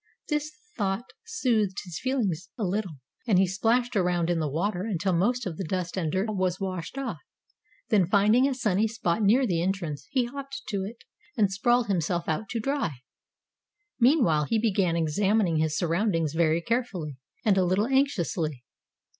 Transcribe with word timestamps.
This 0.29 0.51
thought 0.77 1.13
soothed 1.25 1.77
his 1.83 1.99
feelings 1.99 2.49
a 2.57 2.63
little, 2.63 2.93
and 3.27 3.37
he 3.37 3.45
splashed 3.45 3.95
around 3.95 4.31
in 4.31 4.39
the 4.39 4.49
water 4.49 4.81
until 4.85 5.13
most 5.13 5.45
of 5.45 5.57
the 5.57 5.63
dust 5.63 5.95
and 5.95 6.11
dirt 6.11 6.31
was 6.33 6.59
washed 6.59 6.97
off. 6.97 7.19
Then 7.89 8.07
finding 8.09 8.47
a 8.47 8.55
sunny 8.55 8.87
spot 8.87 9.21
near 9.21 9.45
the 9.45 9.61
entrance, 9.61 10.07
he 10.09 10.25
hopped 10.25 10.63
to 10.69 10.83
it, 10.83 11.03
and 11.37 11.51
sprawled 11.51 11.85
himself 11.85 12.27
out 12.27 12.49
to 12.49 12.59
dry. 12.59 12.95
Meanwhile, 13.99 14.45
he 14.45 14.57
began 14.57 14.95
examining 14.95 15.57
his 15.57 15.77
surroundings 15.77 16.33
very 16.33 16.63
carefully, 16.63 17.17
and 17.45 17.55
a 17.55 17.63
little 17.63 17.85
anxiously. 17.85 18.63